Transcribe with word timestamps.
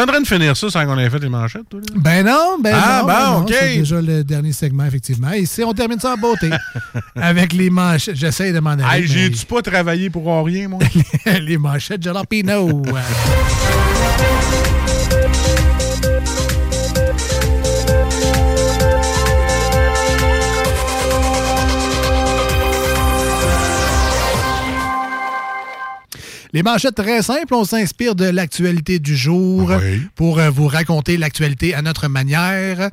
En 0.00 0.06
train 0.06 0.20
de 0.20 0.26
finir 0.26 0.56
ça 0.56 0.70
sans 0.70 0.84
qu'on 0.86 0.98
ait 0.98 1.10
fait 1.10 1.18
les 1.18 1.28
manchettes, 1.28 1.68
toi? 1.68 1.80
là? 1.80 1.86
Ben 1.96 2.24
non, 2.24 2.58
ben 2.62 2.74
Ah, 2.74 2.98
non. 3.02 3.06
ben 3.06 3.30
non, 3.32 3.36
OK. 3.42 3.54
C'est 3.58 3.76
déjà 3.78 4.00
le 4.00 4.24
dernier 4.24 4.52
segment, 4.52 4.84
effectivement. 4.86 5.30
Et 5.32 5.44
si 5.46 5.62
on 5.62 5.72
termine 5.74 6.00
ça 6.00 6.14
en 6.14 6.16
beauté, 6.16 6.50
avec 7.16 7.52
les 7.52 7.68
manchettes. 7.70 8.16
J'essaie 8.16 8.52
de 8.52 8.60
m'en 8.60 8.70
aller. 8.70 9.02
Hey, 9.02 9.06
j'ai-tu 9.06 9.44
pas 9.46 9.60
travaillé 9.62 10.08
pour 10.10 10.26
rien, 10.44 10.68
moi? 10.68 10.80
les 11.40 11.58
manchettes 11.58 12.02
Jalapino. 12.02 12.82
Les 26.52 26.62
manchettes 26.62 26.96
très 26.96 27.22
simples, 27.22 27.54
on 27.54 27.64
s'inspire 27.64 28.14
de 28.14 28.24
l'actualité 28.24 28.98
du 28.98 29.16
jour 29.16 29.70
Oui. 29.80 30.02
pour 30.16 30.38
euh, 30.40 30.50
vous 30.50 30.66
raconter 30.66 31.16
l'actualité 31.16 31.74
à 31.74 31.82
notre 31.82 32.08
manière. 32.08 32.90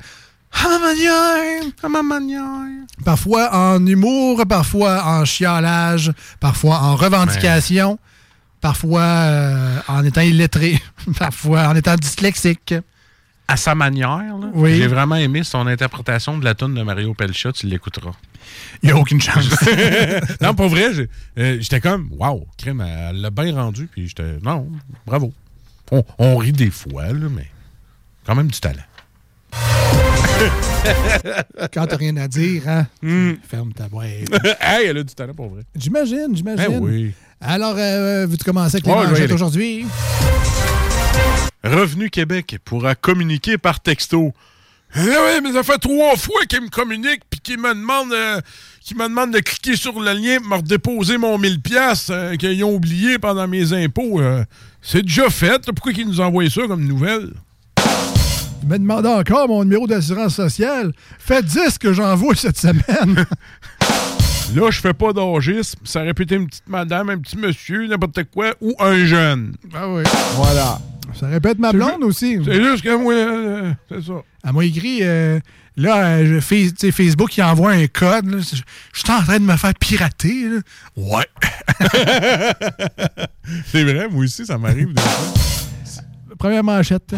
À 0.52 0.68
ma 0.68 0.78
manière! 0.78 1.62
À 1.82 1.88
ma 1.88 2.02
manière. 2.02 2.42
Parfois 3.04 3.54
en 3.54 3.84
humour, 3.84 4.44
parfois 4.48 5.04
en 5.04 5.24
chialage, 5.24 6.12
parfois 6.40 6.76
en 6.78 6.96
revendication, 6.96 7.98
parfois 8.60 9.02
euh, 9.02 9.78
en 9.88 10.04
étant 10.04 10.20
illettré, 10.22 10.80
parfois 11.18 11.68
en 11.68 11.74
étant 11.74 11.96
dyslexique. 11.96 12.74
À 13.50 13.56
sa 13.56 13.74
manière, 13.74 14.10
là. 14.10 14.50
Oui. 14.52 14.76
J'ai 14.76 14.86
vraiment 14.86 15.16
aimé 15.16 15.42
son 15.42 15.66
interprétation 15.66 16.36
de 16.36 16.44
la 16.44 16.54
tune 16.54 16.74
de 16.74 16.82
Mario 16.82 17.14
Pelcha. 17.14 17.50
Tu 17.50 17.66
l'écouteras. 17.66 18.12
Il 18.82 18.86
n'y 18.86 18.92
a 18.92 18.98
aucune 18.98 19.22
chance. 19.22 19.48
non, 20.42 20.54
pour 20.54 20.68
vrai, 20.68 20.88
euh, 21.38 21.56
j'étais 21.58 21.80
comme, 21.80 22.10
waouh, 22.12 22.46
crème, 22.58 22.82
elle 22.82 23.22
l'a 23.22 23.30
bien 23.30 23.54
rendu. 23.54 23.86
Puis 23.86 24.08
j'étais, 24.08 24.36
non, 24.42 24.68
bravo. 25.06 25.32
On, 25.90 26.04
on 26.18 26.36
rit 26.36 26.52
des 26.52 26.70
fois, 26.70 27.06
là, 27.06 27.28
mais 27.30 27.46
quand 28.26 28.34
même 28.34 28.48
du 28.48 28.60
talent. 28.60 28.82
Quand 31.72 31.86
t'as 31.86 31.96
rien 31.96 32.16
à 32.18 32.28
dire, 32.28 32.68
hein? 32.68 32.86
Hmm. 33.02 33.32
Ferme 33.48 33.72
ta 33.72 33.88
boîte. 33.88 34.06
hey, 34.60 34.86
elle 34.88 34.98
a 34.98 35.02
du 35.02 35.14
talent 35.14 35.32
pour 35.34 35.48
vrai. 35.48 35.62
J'imagine, 35.74 36.28
j'imagine. 36.34 36.66
Ben 36.68 36.78
oui. 36.80 37.12
Alors, 37.40 37.74
euh, 37.78 38.26
veux-tu 38.26 38.44
commencer 38.44 38.76
avec 38.76 38.86
les 38.86 38.92
Ouais, 38.92 39.06
manchettes 39.06 39.32
aujourd'hui? 39.32 39.86
Revenu 41.64 42.10
Québec 42.10 42.58
pourra 42.64 42.94
communiquer 42.94 43.58
par 43.58 43.80
texto. 43.80 44.32
Eh 44.96 45.00
oui, 45.00 45.40
mais 45.42 45.52
ça 45.52 45.62
fait 45.62 45.78
trois 45.78 46.16
fois 46.16 46.40
qu'il 46.48 46.62
me 46.62 46.68
communique 46.68 47.20
puis 47.28 47.40
qu'il 47.40 47.58
me 47.58 47.74
demande 47.74 48.12
euh, 48.12 48.40
qu'il 48.80 48.96
me 48.96 49.04
demande 49.06 49.32
de 49.34 49.40
cliquer 49.40 49.76
sur 49.76 50.00
le 50.00 50.12
lien 50.12 50.38
pour 50.38 50.48
me 50.48 50.56
redéposer 50.56 51.18
mon 51.18 51.36
1000 51.36 51.60
pièces 51.60 52.10
qu'ils 52.38 52.64
ont 52.64 52.74
oublié 52.74 53.18
pendant 53.18 53.46
mes 53.46 53.72
impôts. 53.74 54.20
euh. 54.20 54.44
c'est 54.80 55.02
déjà 55.02 55.28
fait. 55.28 55.66
là. 55.66 55.72
Pourquoi 55.74 55.92
qu'ils 55.92 56.06
nous 56.08 56.20
envoient 56.20 56.48
ça 56.48 56.62
comme 56.66 56.84
nouvelle? 56.86 57.32
Il 58.62 58.68
m'a 58.68 58.78
demandé 58.78 59.08
encore 59.08 59.48
mon 59.48 59.62
numéro 59.62 59.86
d'assurance 59.86 60.34
sociale. 60.36 60.92
Fait 61.18 61.44
10 61.44 61.78
que 61.78 61.92
j'envoie 61.92 62.34
cette 62.34 62.58
semaine. 62.58 63.26
Là, 64.54 64.70
je 64.70 64.80
fais 64.80 64.94
pas 64.94 65.12
d'âgisme. 65.12 65.78
Ça 65.84 66.00
aurait 66.00 66.14
pu 66.14 66.22
être 66.22 66.32
une 66.32 66.46
petite 66.46 66.66
madame, 66.68 67.10
un 67.10 67.18
petit 67.18 67.36
monsieur, 67.36 67.86
n'importe 67.86 68.24
quoi, 68.32 68.54
ou 68.62 68.74
un 68.78 69.04
jeune. 69.04 69.54
ah 69.74 69.88
oui. 69.88 70.02
Voilà. 70.36 70.80
Ça 71.14 71.26
répète 71.28 71.58
ma 71.58 71.72
blonde 71.72 72.04
aussi. 72.04 72.38
C'est 72.44 72.62
juste 72.62 72.82
que 72.84 72.94
moi, 72.96 73.12
euh, 73.14 73.72
c'est 73.88 74.02
ça. 74.04 74.12
Elle 74.44 74.52
m'a 74.52 74.64
écrit, 74.64 74.98
euh, 75.02 75.40
là, 75.76 76.04
euh, 76.18 76.40
je- 76.40 76.90
Facebook, 76.92 77.36
il 77.36 77.42
envoie 77.42 77.72
un 77.72 77.86
code. 77.86 78.26
là. 78.26 78.38
Je 78.38 78.56
je 78.92 79.00
suis 79.00 79.10
en 79.10 79.22
train 79.22 79.38
de 79.38 79.44
me 79.44 79.56
faire 79.56 79.74
pirater. 79.74 80.48
là. 80.48 80.58
Ouais. 80.96 81.26
C'est 83.72 83.84
vrai, 83.84 84.08
moi 84.10 84.24
aussi, 84.24 84.44
ça 84.46 84.58
m'arrive. 84.58 84.92
Première 86.38 86.62
manchette. 86.64 87.14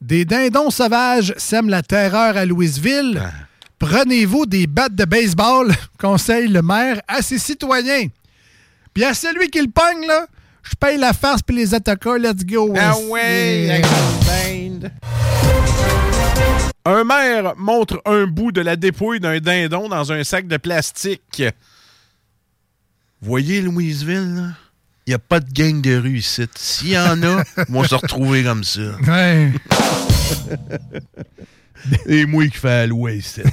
Des 0.00 0.24
dindons 0.24 0.70
sauvages 0.70 1.32
sèment 1.38 1.70
la 1.70 1.82
terreur 1.82 2.36
à 2.36 2.44
Louisville. 2.44 3.22
Prenez-vous 3.78 4.46
des 4.46 4.66
battes 4.66 4.94
de 4.94 5.04
baseball, 5.04 5.72
conseille 5.98 6.48
le 6.48 6.62
maire 6.62 7.00
à 7.08 7.22
ses 7.22 7.38
citoyens. 7.38 8.08
Puis 8.92 9.04
à 9.04 9.14
celui 9.14 9.48
qui 9.50 9.60
le 9.60 9.70
pogne, 9.70 10.06
là, 10.06 10.26
je 10.64 10.74
paye 10.80 10.98
la 10.98 11.12
farce 11.12 11.42
puis 11.42 11.56
les 11.56 11.74
attaquants, 11.74 12.16
let's 12.16 12.44
go. 12.44 12.74
Ah 12.76 12.94
ouais. 13.08 13.82
Un 16.86 17.04
maire 17.04 17.54
montre 17.56 18.00
un 18.04 18.26
bout 18.26 18.52
de 18.52 18.60
la 18.60 18.76
dépouille 18.76 19.20
d'un 19.20 19.40
dindon 19.40 19.88
dans 19.88 20.12
un 20.12 20.24
sac 20.24 20.46
de 20.46 20.56
plastique. 20.56 21.42
Voyez 23.22 23.62
Louisville, 23.62 24.54
il 25.06 25.10
n'y 25.10 25.14
a 25.14 25.18
pas 25.18 25.40
de 25.40 25.50
gang 25.50 25.80
de 25.80 25.96
rue 25.96 26.18
ici. 26.18 26.46
S'il 26.54 26.90
y 26.90 26.98
en 26.98 27.22
a, 27.22 27.42
ils 27.68 27.72
vont 27.72 27.84
se 27.84 27.94
retrouver 27.94 28.42
comme 28.42 28.64
ça. 28.64 28.82
Ouais. 29.06 29.52
Et 32.06 32.26
moi 32.26 32.46
qui 32.46 32.58
fais 32.58 32.70
à 32.70 32.86
l'ouest. 32.86 33.42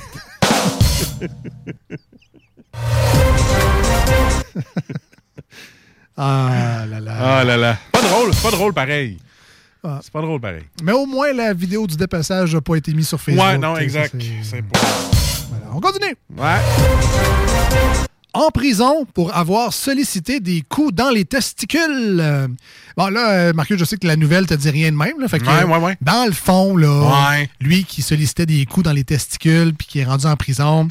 Ah 6.23 6.85
là 6.87 6.99
là. 6.99 7.13
Ah 7.19 7.43
là 7.43 7.57
là. 7.57 7.77
Pas 7.91 8.01
drôle, 8.01 8.31
c'est 8.31 8.43
pas 8.43 8.51
drôle 8.51 8.73
pareil. 8.73 9.17
Ah. 9.83 9.99
C'est 10.03 10.13
pas 10.13 10.21
drôle 10.21 10.39
pareil. 10.39 10.61
Mais 10.83 10.91
au 10.91 11.07
moins, 11.07 11.33
la 11.33 11.51
vidéo 11.53 11.87
du 11.87 11.97
dépassage 11.97 12.53
n'a 12.53 12.61
pas 12.61 12.75
été 12.75 12.93
mise 12.93 13.07
sur 13.07 13.19
Facebook. 13.19 13.43
Ouais, 13.43 13.57
non, 13.57 13.75
exact. 13.77 14.13
c'est- 14.19 14.43
C'est 14.43 14.61
pas. 14.61 14.79
Voilà. 15.49 15.65
On 15.73 15.79
continue. 15.81 16.15
Ouais. 16.37 18.07
En 18.33 18.49
prison 18.49 19.05
pour 19.13 19.35
avoir 19.35 19.73
sollicité 19.73 20.39
des 20.39 20.61
coups 20.61 20.93
dans 20.93 21.09
les 21.09 21.25
testicules. 21.25 22.19
Euh, 22.19 22.47
Bon, 22.97 23.07
là, 23.07 23.29
euh, 23.31 23.53
Marcus, 23.53 23.79
je 23.79 23.85
sais 23.85 23.95
que 23.95 24.05
la 24.05 24.17
nouvelle 24.17 24.45
te 24.45 24.53
dit 24.53 24.69
rien 24.69 24.91
de 24.91 24.97
même. 24.97 25.17
Là, 25.19 25.29
fait 25.29 25.39
que, 25.39 25.45
Ouais, 25.45 25.63
ouais, 25.63 25.77
ouais. 25.77 25.97
Dans 26.01 26.25
le 26.25 26.33
fond, 26.33 26.75
là, 26.75 26.87
lui 27.61 27.85
qui 27.85 28.01
sollicitait 28.01 28.45
des 28.45 28.65
coups 28.65 28.83
dans 28.85 28.91
les 28.91 29.05
testicules 29.05 29.73
puis 29.73 29.87
qui 29.87 29.99
est 29.99 30.03
rendu 30.03 30.25
en 30.25 30.35
prison, 30.35 30.89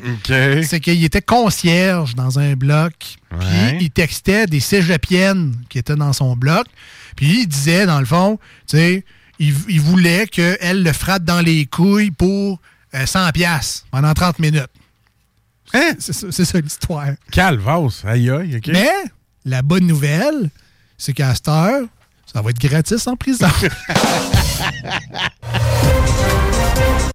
c'est 0.64 0.80
qu'il 0.80 1.04
était 1.04 1.20
concierge 1.20 2.14
dans 2.14 2.38
un 2.38 2.54
bloc. 2.54 2.94
Puis 3.38 3.48
il 3.82 3.90
textait 3.90 4.46
des 4.46 4.60
cégepiennes 4.60 5.54
qui 5.68 5.78
étaient 5.78 5.94
dans 5.94 6.14
son 6.14 6.36
bloc. 6.36 6.66
Puis 7.16 7.40
il 7.42 7.46
disait, 7.46 7.84
dans 7.86 8.00
le 8.00 8.06
fond, 8.06 8.38
tu 8.66 8.78
sais, 8.78 9.04
il, 9.38 9.54
il 9.68 9.80
voulait 9.80 10.26
qu'elle 10.26 10.82
le 10.82 10.92
frappe 10.94 11.24
dans 11.24 11.40
les 11.42 11.66
couilles 11.66 12.10
pour 12.10 12.60
euh, 12.94 13.04
100 13.06 13.30
piastres 13.32 13.84
pendant 13.90 14.12
30 14.14 14.38
minutes. 14.38 14.66
Hein? 15.74 15.92
C'est 15.98 16.12
ça, 16.44 16.60
l'histoire. 16.60 17.08
Calvas. 17.30 18.02
Aïe, 18.04 18.30
aïe, 18.30 18.56
OK. 18.56 18.68
Mais 18.72 18.90
la 19.44 19.62
bonne 19.62 19.86
nouvelle, 19.86 20.50
c'est 20.98 21.12
qu'à 21.12 21.34
cette 21.34 21.48
heure, 21.48 21.82
ça 22.32 22.42
va 22.42 22.50
être 22.50 22.58
gratis 22.60 23.06
en 23.06 23.16
prison. 23.16 23.48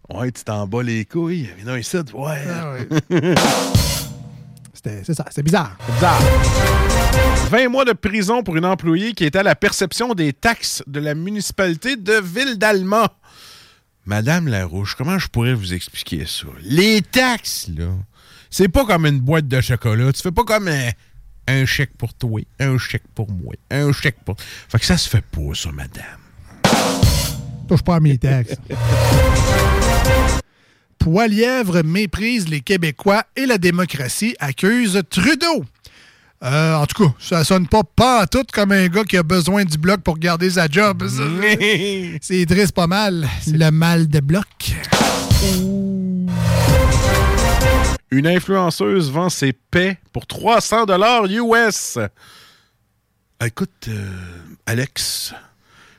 Ouais, 0.10 0.32
tu 0.32 0.44
t'en 0.44 0.68
bats 0.68 0.84
les 0.84 1.04
couilles. 1.06 1.50
Mais 1.58 1.64
non, 1.64 1.76
ici, 1.76 1.98
ouais. 2.14 2.88
C'était- 4.74 5.02
c'est 5.04 5.14
ça, 5.16 5.26
c'est 5.32 5.42
bizarre. 5.44 5.76
C'est 5.86 5.94
bizarre. 5.96 6.22
20 7.50 7.70
mois 7.70 7.86
de 7.86 7.94
prison 7.94 8.44
pour 8.44 8.56
une 8.56 8.66
employée 8.66 9.14
qui 9.14 9.26
était 9.26 9.40
à 9.40 9.44
la 9.44 9.56
perception 9.56 10.14
des 10.14 10.32
taxes 10.32 10.84
de 10.88 11.00
la 11.00 11.16
municipalité 11.16 11.96
de 11.96 12.14
Ville 12.22 12.58
d'Alma. 12.58 13.10
Madame 14.06 14.48
Larouche, 14.48 14.96
comment 14.96 15.18
je 15.18 15.28
pourrais 15.28 15.54
vous 15.56 15.74
expliquer 15.74 16.26
ça? 16.28 16.46
Les 16.64 17.02
taxes, 17.02 17.68
là, 17.76 17.88
c'est 18.56 18.70
pas 18.70 18.86
comme 18.86 19.06
une 19.06 19.20
boîte 19.20 19.50
de 19.50 19.60
chocolat. 19.60 20.14
Tu 20.14 20.22
fais 20.22 20.32
pas 20.32 20.46
comme 20.46 20.70
un, 20.70 20.90
un 21.46 21.66
chèque 21.66 21.98
pour 21.98 22.14
toi, 22.14 22.40
un 22.62 22.78
chèque 22.78 23.04
pour 23.14 23.30
moi, 23.30 23.54
un 23.70 23.92
chèque 23.92 24.16
pour. 24.24 24.38
Fait 24.40 24.80
que 24.80 24.86
ça 24.86 24.96
se 24.96 25.10
fait 25.10 25.26
pas, 25.30 25.54
ça, 25.54 25.74
madame. 25.74 26.06
Touche 27.68 27.82
pas 27.82 27.98
à 27.98 28.00
mes 28.00 28.18
taxes. 28.18 28.56
Poilièvre 31.00 31.84
méprise 31.84 32.48
les 32.48 32.62
Québécois 32.62 33.26
et 33.36 33.46
la 33.46 33.58
démocratie, 33.58 34.38
accuse 34.40 35.02
Trudeau. 35.10 35.66
Euh, 36.42 36.76
en 36.76 36.86
tout 36.86 37.04
cas, 37.04 37.14
ça 37.20 37.44
sonne 37.44 37.68
pas 37.68 37.84
pas 37.84 38.26
tout 38.26 38.46
comme 38.54 38.72
un 38.72 38.88
gars 38.88 39.04
qui 39.04 39.18
a 39.18 39.24
besoin 39.24 39.66
du 39.66 39.78
bloc 39.78 40.00
pour 40.00 40.18
garder 40.18 40.52
sa 40.52 40.70
job. 40.70 41.06
C'est 42.22 42.46
triste 42.46 42.72
pas 42.72 42.88
mal. 42.88 43.28
Le 43.52 43.70
mal 43.70 44.08
de 44.08 44.22
bloc. 44.22 44.48
Une 48.12 48.28
influenceuse 48.28 49.10
vend 49.12 49.30
ses 49.30 49.54
paix 49.54 49.98
pour 50.14 50.28
300 50.28 50.86
dollars 50.86 51.26
US. 51.26 51.98
Écoute, 53.44 53.88
euh, 53.88 54.12
Alex, 54.66 55.34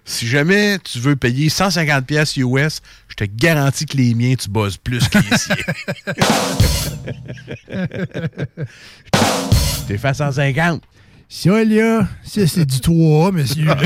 si 0.05 0.27
jamais 0.27 0.79
tu 0.79 0.99
veux 1.01 1.17
payer 1.17 1.49
150 1.49 2.07
pièces 2.07 2.37
US, 2.37 2.81
je 3.09 3.15
te 3.17 3.25
garantis 3.25 3.87
que 3.87 3.97
les 3.97 4.15
miens, 4.15 4.37
tu 4.37 4.49
bosses 4.49 4.77
plus 4.77 5.09
que 5.09 5.19
les 5.19 5.37
siens. 5.37 5.57
T'es 9.89 9.99
fait 9.99 10.15
150. 10.15 10.83
Ça, 11.29 11.65
là, 11.65 12.07
ça, 12.25 12.47
c'est 12.47 12.65
du 12.65 12.81
3, 12.81 13.33
monsieur. 13.33 13.67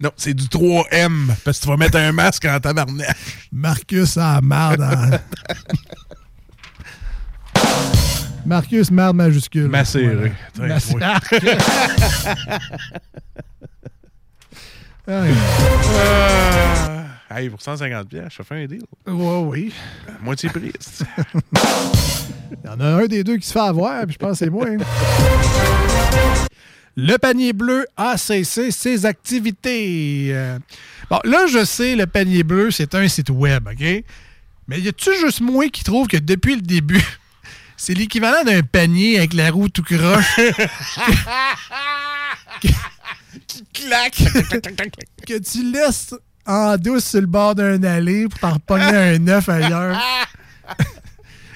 non, 0.00 0.10
c'est 0.16 0.34
du 0.34 0.44
3M, 0.44 1.34
parce 1.44 1.58
que 1.58 1.64
tu 1.64 1.68
vas 1.70 1.76
mettre 1.76 1.98
un 1.98 2.12
masque 2.12 2.44
en 2.44 2.58
tabarnak. 2.60 3.16
Marcus 3.52 4.16
a 4.16 4.40
marde. 4.40 4.82
Hein. 4.82 5.18
Marcus, 8.46 8.90
marde 8.90 9.16
majuscule. 9.16 9.68
Macéré. 9.68 10.32
Voilà. 10.54 10.74
Macéré. 10.74 11.58
Euh, 15.08 15.34
hey, 17.34 17.48
pour 17.48 17.60
150 17.60 18.08
pièces, 18.08 18.32
je 18.36 18.42
fais 18.44 18.62
un 18.62 18.66
deal. 18.66 18.82
Ouais, 19.08 19.42
oui. 19.42 19.74
Moitié 20.22 20.48
prix. 20.50 20.70
Il 22.52 22.58
y 22.64 22.68
en 22.68 22.78
a 22.78 23.02
un 23.02 23.06
des 23.06 23.24
deux 23.24 23.36
qui 23.38 23.46
se 23.46 23.52
fait 23.52 23.58
avoir, 23.58 24.04
puis 24.04 24.12
je 24.12 24.18
pense 24.18 24.38
que 24.38 24.44
c'est 24.44 24.50
moi. 24.50 24.66
Hein. 24.68 24.76
Le 27.02 27.16
panier 27.16 27.54
bleu 27.54 27.86
a 27.96 28.18
cessé 28.18 28.70
ses 28.70 29.06
activités. 29.06 30.32
Euh, 30.34 30.58
bon, 31.08 31.18
là, 31.24 31.46
je 31.46 31.64
sais, 31.64 31.96
le 31.96 32.06
panier 32.06 32.42
bleu, 32.42 32.70
c'est 32.70 32.94
un 32.94 33.08
site 33.08 33.30
web, 33.30 33.66
OK? 33.68 34.04
Mais 34.68 34.80
y 34.80 34.88
a-tu 34.88 35.10
juste 35.18 35.40
moi 35.40 35.66
qui 35.70 35.82
trouve 35.82 36.08
que 36.08 36.18
depuis 36.18 36.56
le 36.56 36.60
début, 36.60 37.02
c'est 37.78 37.94
l'équivalent 37.94 38.44
d'un 38.44 38.60
panier 38.60 39.16
avec 39.16 39.32
la 39.32 39.50
roue 39.50 39.70
tout 39.70 39.82
croche? 39.82 40.40
qui 43.46 43.64
claque! 43.72 44.16
que 45.26 45.38
tu 45.38 45.72
laisses 45.72 46.14
en 46.44 46.76
douce 46.76 47.06
sur 47.06 47.22
le 47.22 47.26
bord 47.26 47.54
d'un 47.54 47.82
allée 47.82 48.28
pour 48.28 48.40
t'en 48.40 48.52
repogner 48.52 49.16
un 49.16 49.26
œuf 49.28 49.48
ailleurs? 49.48 49.98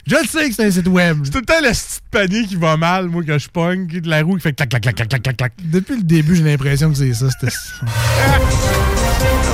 Je 0.07 0.17
le 0.17 0.27
sais 0.27 0.49
que 0.51 0.55
c'est 0.55 0.67
un 0.67 0.71
site 0.71 0.89
web. 0.89 1.19
C'est 1.25 1.31
tout 1.31 1.39
le 1.39 1.47
temps 1.47 1.61
le 1.63 1.71
petit 1.71 2.01
panier 2.11 2.45
qui 2.47 2.57
va 2.57 2.77
mal, 2.77 3.09
moi, 3.09 3.23
quand 3.27 3.39
je 3.39 3.49
pogne, 3.49 3.87
de 3.87 4.09
la 4.09 4.23
roue 4.23 4.35
qui 4.35 4.43
fait 4.43 4.53
clac, 4.53 4.69
clac, 4.69 4.83
clac, 4.83 4.95
clac, 4.95 5.09
clac, 5.09 5.23
clac, 5.23 5.37
clac. 5.37 5.53
Depuis 5.63 5.97
le 5.97 6.03
début, 6.03 6.37
j'ai 6.37 6.43
l'impression 6.43 6.91
que 6.91 6.97
c'est 6.97 7.15
ça. 7.15 7.29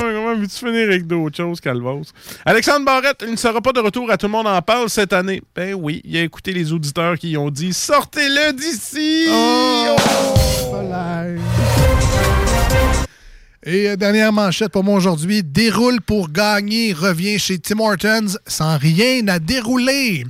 Comment 0.00 0.34
veux-tu 0.34 0.56
finir 0.56 0.88
avec 0.88 1.06
d'autres 1.06 1.36
choses, 1.36 1.60
Calvos? 1.60 2.02
Alexandre 2.44 2.84
Barrette, 2.84 3.22
il 3.24 3.30
ne 3.30 3.36
sera 3.36 3.60
pas 3.60 3.72
de 3.72 3.80
retour 3.80 4.10
à 4.10 4.16
Tout 4.16 4.26
le 4.26 4.32
monde 4.32 4.48
en 4.48 4.60
parle 4.60 4.90
cette 4.90 5.12
année. 5.12 5.40
Ben 5.54 5.74
oui, 5.74 6.00
il 6.04 6.16
a 6.16 6.22
écouté 6.22 6.52
les 6.52 6.72
auditeurs 6.72 7.16
qui 7.16 7.36
ont 7.36 7.50
dit 7.50 7.72
Sortez-le 7.72 8.52
d'ici! 8.52 9.26
Oh! 9.30 9.96
oh! 9.96 10.80
Et 13.62 13.90
euh, 13.90 13.96
dernière 13.96 14.32
manchette 14.32 14.72
pour 14.72 14.82
moi 14.82 14.96
aujourd'hui. 14.96 15.42
Déroule 15.42 16.00
pour 16.00 16.30
gagner. 16.30 16.92
Revient 16.92 17.38
chez 17.38 17.58
Tim 17.58 17.78
Hortons 17.78 18.38
sans 18.46 18.78
rien 18.78 19.28
à 19.28 19.38
dérouler. 19.38 20.24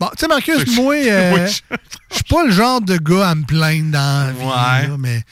Bon, 0.00 0.08
tu 0.10 0.18
sais, 0.20 0.28
Marcus, 0.28 0.66
moi, 0.76 0.94
euh, 0.94 1.46
je 1.46 2.14
suis 2.14 2.24
pas 2.28 2.44
le 2.44 2.50
genre 2.52 2.80
de 2.80 2.96
gars 2.96 3.30
à 3.30 3.34
me 3.34 3.44
plaindre 3.44 3.90
dans 3.92 4.26
la 4.26 4.32
vie, 4.32 4.38
Ouais. 4.44 4.88
là, 4.88 4.96
mais 4.98 5.22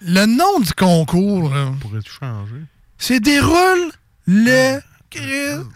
le 0.00 0.26
nom 0.26 0.60
du 0.60 0.72
concours, 0.72 1.50
là, 1.52 1.72
Pourrais-tu 1.80 2.10
changer? 2.20 2.62
c'est 2.98 3.20
déroule 3.20 3.90
le 4.26 4.78
cri 5.10 5.22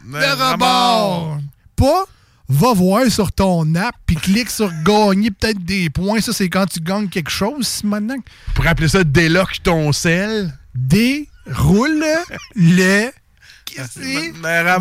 Le 0.07 0.21
de 0.21 0.53
rebord. 0.53 1.39
Pas 1.77 2.05
va 2.53 2.73
voir 2.75 3.07
sur 3.11 3.31
ton 3.31 3.75
app 3.77 3.95
puis 4.07 4.17
clique 4.17 4.51
sur 4.51 4.73
gagner 4.83 5.31
peut-être 5.31 5.65
des 5.65 5.89
points. 5.89 6.21
Ça, 6.21 6.33
c'est 6.33 6.49
quand 6.49 6.67
tu 6.67 6.81
gagnes 6.81 7.09
quelque 7.09 7.31
chose 7.31 7.81
maintenant. 7.85 8.17
Pourrait 8.55 8.71
appeler 8.71 8.89
ça 8.89 9.05
déloque 9.05 9.63
ton 9.63 9.93
sel. 9.93 10.53
Déroule 10.75 12.05
le 12.57 13.11
Le 13.87 14.73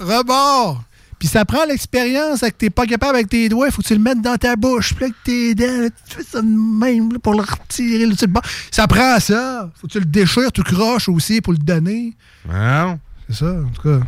rebord. 0.00 0.82
Puis 1.24 1.30
ça 1.30 1.46
prend 1.46 1.64
l'expérience 1.64 2.42
avec 2.42 2.58
t'es 2.58 2.68
pas 2.68 2.84
capable 2.84 3.14
avec 3.16 3.30
tes 3.30 3.48
doigts, 3.48 3.70
faut 3.70 3.80
que 3.80 3.86
tu 3.86 3.94
le 3.94 4.00
mettes 4.00 4.20
dans 4.20 4.36
ta 4.36 4.56
bouche. 4.56 4.92
Puis 4.92 5.06
là, 5.06 5.06
avec 5.06 5.22
tes 5.24 5.54
dents, 5.54 5.80
là, 5.80 5.88
tu 5.88 6.16
fais 6.16 6.22
ça 6.22 6.42
de 6.42 6.46
même 6.46 7.14
là, 7.14 7.18
pour 7.18 7.32
le 7.32 7.40
retirer 7.40 8.04
là, 8.04 8.14
sur 8.14 8.26
le. 8.26 8.34
Ça 8.70 8.86
prend 8.86 9.18
ça. 9.20 9.70
Faut 9.80 9.86
que 9.86 9.92
tu 9.92 10.00
le 10.00 10.04
déchires, 10.04 10.52
tu 10.52 10.62
croches 10.62 11.08
aussi 11.08 11.40
pour 11.40 11.54
le 11.54 11.58
donner. 11.60 12.12
Non. 12.46 13.00
C'est 13.26 13.36
ça, 13.36 13.46
en 13.46 13.70
tout 13.70 13.80
cas. 13.80 14.00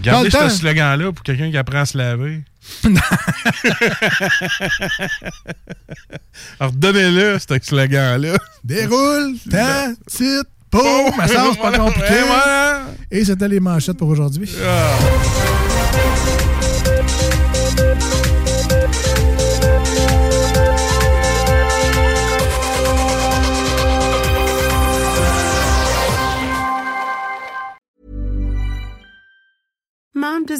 Gardez 0.00 0.30
ce 0.30 0.48
slogan-là 0.48 1.10
pour 1.10 1.24
quelqu'un 1.24 1.50
qui 1.50 1.56
apprend 1.56 1.80
à 1.80 1.86
se 1.86 1.98
laver. 1.98 2.44
Alors, 6.60 6.72
donnez-le, 6.72 7.36
ce 7.40 7.46
slogan-là. 7.60 8.36
Déroule 8.62 9.34
ta 9.50 9.88
petite 10.06 10.46
peau. 10.70 11.10
Ma 11.16 11.26
c'est 11.26 11.34
pas 11.60 11.76
compliqué. 11.76 12.22
Voilà. 12.28 12.82
Et 13.10 13.24
c'était 13.24 13.48
les 13.48 13.58
manchettes 13.58 13.98
pour 13.98 14.06
aujourd'hui. 14.08 14.48
Thanks. 15.94 16.53